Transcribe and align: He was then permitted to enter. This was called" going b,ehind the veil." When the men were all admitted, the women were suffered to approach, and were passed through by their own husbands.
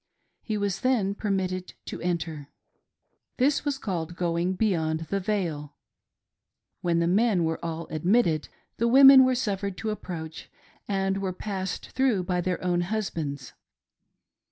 He 0.41 0.57
was 0.57 0.79
then 0.79 1.13
permitted 1.13 1.75
to 1.85 2.01
enter. 2.01 2.49
This 3.37 3.63
was 3.63 3.77
called" 3.77 4.15
going 4.15 4.53
b,ehind 4.53 5.07
the 5.09 5.19
veil." 5.19 5.75
When 6.81 6.97
the 6.97 7.05
men 7.05 7.43
were 7.43 7.63
all 7.63 7.85
admitted, 7.91 8.47
the 8.77 8.87
women 8.87 9.23
were 9.23 9.35
suffered 9.35 9.77
to 9.77 9.91
approach, 9.91 10.49
and 10.87 11.17
were 11.19 11.33
passed 11.33 11.91
through 11.91 12.23
by 12.23 12.41
their 12.41 12.63
own 12.63 12.81
husbands. 12.81 13.53